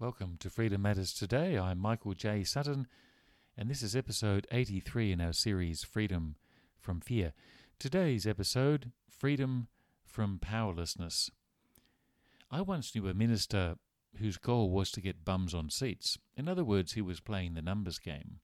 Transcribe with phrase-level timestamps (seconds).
[0.00, 1.58] Welcome to Freedom Matters Today.
[1.58, 2.44] I'm Michael J.
[2.44, 2.86] Sutton,
[3.56, 6.36] and this is episode 83 in our series Freedom
[6.78, 7.32] from Fear.
[7.80, 9.66] Today's episode Freedom
[10.04, 11.32] from Powerlessness.
[12.48, 13.74] I once knew a minister
[14.20, 16.16] whose goal was to get bums on seats.
[16.36, 18.38] In other words, he was playing the numbers game.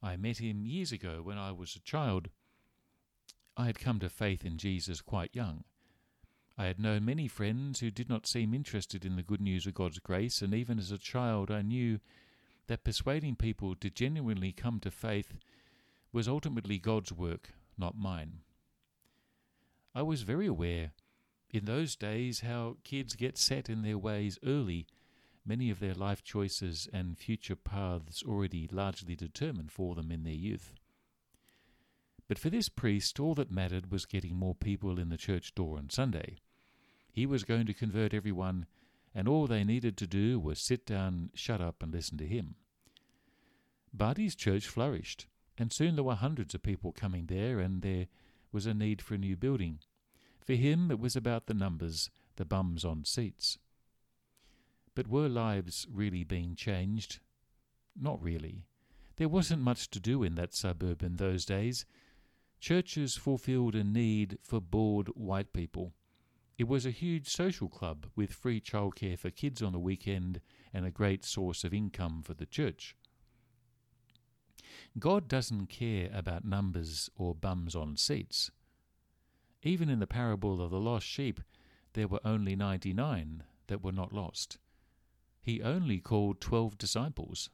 [0.00, 2.28] I met him years ago when I was a child.
[3.56, 5.64] I had come to faith in Jesus quite young.
[6.56, 9.74] I had known many friends who did not seem interested in the good news of
[9.74, 11.98] God's grace, and even as a child I knew
[12.68, 15.34] that persuading people to genuinely come to faith
[16.12, 18.40] was ultimately God's work, not mine.
[19.94, 20.92] I was very aware
[21.50, 24.86] in those days how kids get set in their ways early,
[25.44, 30.32] many of their life choices and future paths already largely determined for them in their
[30.32, 30.72] youth.
[32.26, 35.76] But for this priest, all that mattered was getting more people in the church door
[35.76, 36.38] on Sunday.
[37.12, 38.66] He was going to convert everyone,
[39.14, 42.56] and all they needed to do was sit down, shut up, and listen to him.
[44.16, 45.26] His church flourished,
[45.58, 48.06] and soon there were hundreds of people coming there, and there
[48.50, 49.80] was a need for a new building.
[50.40, 53.58] For him, it was about the numbers, the bums on seats.
[54.94, 57.20] But were lives really being changed?
[58.00, 58.64] Not really.
[59.16, 61.84] There wasn't much to do in that suburb in those days.
[62.64, 65.92] Churches fulfilled a need for bored white people.
[66.56, 70.40] It was a huge social club with free childcare for kids on the weekend
[70.72, 72.96] and a great source of income for the church.
[74.98, 78.50] God doesn't care about numbers or bums on seats.
[79.62, 81.42] Even in the parable of the lost sheep,
[81.92, 84.56] there were only ninety nine that were not lost.
[85.42, 87.50] He only called twelve disciples.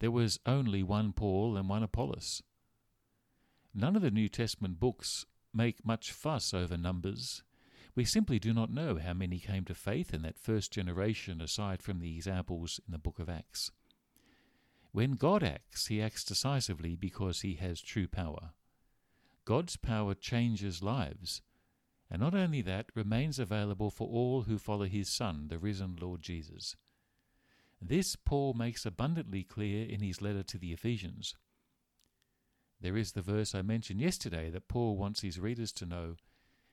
[0.00, 2.42] There was only one Paul and one Apollos.
[3.74, 7.42] None of the New Testament books make much fuss over numbers.
[7.94, 11.80] We simply do not know how many came to faith in that first generation aside
[11.80, 13.70] from the examples in the book of Acts.
[14.90, 18.50] When God acts, he acts decisively because he has true power.
[19.44, 21.42] God's power changes lives,
[22.10, 26.22] and not only that, remains available for all who follow his Son, the risen Lord
[26.22, 26.76] Jesus.
[27.86, 31.34] This Paul makes abundantly clear in his letter to the Ephesians.
[32.80, 36.16] There is the verse I mentioned yesterday that Paul wants his readers to know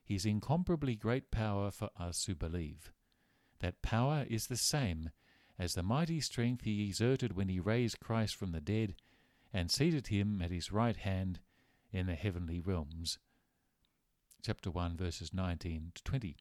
[0.06, 2.94] his incomparably great power for us who believe.
[3.60, 5.10] That power is the same
[5.60, 8.96] as the mighty strength he exerted when he raised Christ from the dead
[9.54, 11.42] and seated him at his right hand
[11.92, 13.20] in the heavenly realms.
[14.42, 16.38] Chapter 1, verses 19 to 20.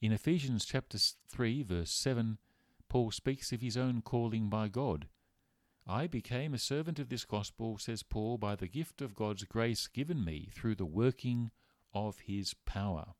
[0.00, 0.96] In Ephesians chapter
[1.28, 2.38] 3, verse 7,
[2.94, 5.08] Paul speaks of his own calling by God.
[5.84, 9.88] I became a servant of this gospel, says Paul, by the gift of God's grace
[9.88, 11.50] given me through the working
[11.92, 13.14] of his power.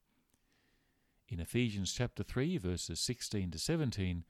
[1.29, 4.23] In Ephesians chapter 3, verses 16 to 17,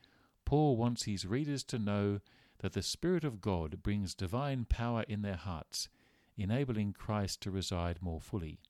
[0.46, 2.20] Paul wants his readers to know
[2.60, 5.90] that the Spirit of God brings divine power in their hearts,
[6.38, 8.60] enabling Christ to reside more fully.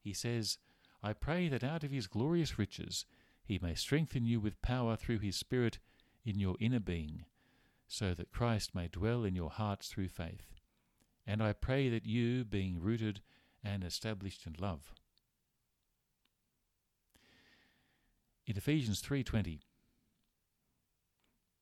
[0.00, 0.58] He says,
[1.04, 3.06] I pray that out of his glorious riches
[3.44, 5.78] he may strengthen you with power through his Spirit
[6.24, 7.24] in your inner being,
[7.88, 10.54] so that Christ may dwell in your hearts through faith.
[11.26, 13.20] And I pray that you, being rooted
[13.62, 14.94] and established in love.
[18.46, 19.60] In Ephesians 3:20,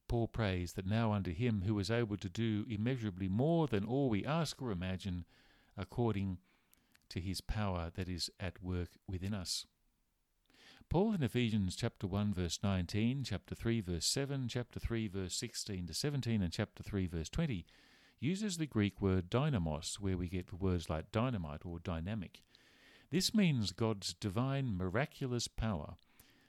[0.06, 4.08] Paul prays that now unto him who is able to do immeasurably more than all
[4.08, 5.26] we ask or imagine,
[5.76, 6.38] according
[7.10, 9.66] to his power that is at work within us.
[10.90, 15.86] Paul in Ephesians chapter 1 verse 19, chapter 3 verse 7, chapter 3 verse 16
[15.86, 17.66] to 17 and chapter 3 verse 20
[18.20, 22.40] uses the Greek word dynamis where we get words like dynamite or dynamic.
[23.10, 25.96] This means God's divine miraculous power,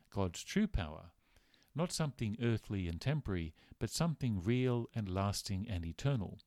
[0.10, 1.12] God's true power,
[1.76, 6.40] not something earthly and temporary, but something real and lasting and eternal.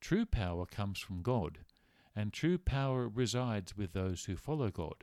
[0.00, 1.58] True power comes from God,
[2.14, 5.02] and true power resides with those who follow God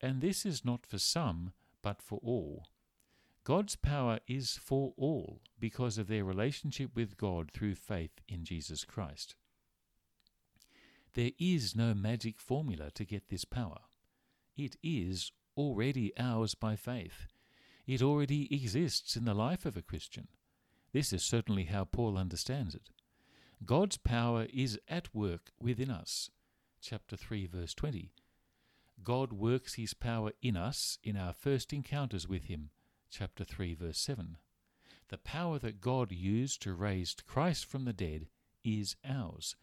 [0.00, 2.66] and this is not for some, but for all.
[3.44, 8.84] God's power is for all because of their relationship with God through faith in Jesus
[8.84, 9.36] Christ.
[11.14, 13.78] There is no magic formula to get this power.
[14.56, 17.26] It is already ours by faith.
[17.86, 20.28] It already exists in the life of a Christian.
[20.92, 22.90] This is certainly how Paul understands it.
[23.64, 26.30] God's power is at work within us.
[26.80, 28.10] Chapter 3, verse 20
[29.04, 32.70] God works his power in us in our first encounters with him.
[33.10, 34.36] Chapter 3, verse 7.
[35.08, 38.26] The power that God used to raise Christ from the dead
[38.64, 39.56] is ours.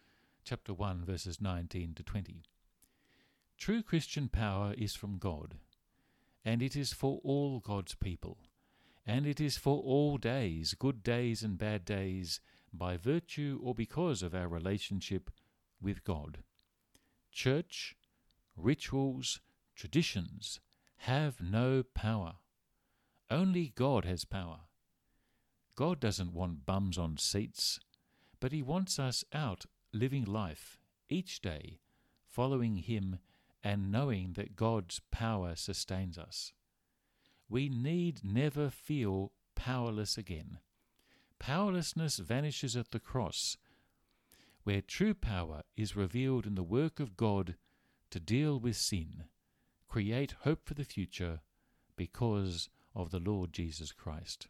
[0.44, 2.42] Chapter 1, verses 19 to 20.
[3.58, 5.54] True Christian power is from God,
[6.44, 8.38] and it is for all God's people,
[9.06, 12.40] and it is for all days, good days and bad days,
[12.72, 15.30] by virtue or because of our relationship
[15.80, 16.38] with God.
[17.32, 17.96] Church,
[18.56, 19.40] rituals,
[19.74, 20.60] traditions
[20.98, 22.36] have no power.
[23.30, 24.60] Only God has power.
[25.74, 27.78] God doesn't want bums on seats,
[28.40, 31.80] but He wants us out living life each day,
[32.24, 33.18] following Him
[33.62, 36.52] and knowing that God's power sustains us.
[37.48, 40.58] We need never feel powerless again.
[41.38, 43.56] Powerlessness vanishes at the cross,
[44.64, 47.56] where true power is revealed in the work of God
[48.10, 49.24] to deal with sin,
[49.88, 51.40] create hope for the future
[51.96, 54.48] because of the Lord Jesus Christ.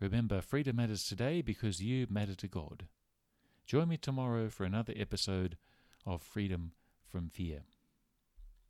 [0.00, 2.86] Remember, freedom matters today because you matter to God.
[3.66, 5.56] Join me tomorrow for another episode
[6.06, 6.72] of Freedom
[7.06, 7.62] from Fear.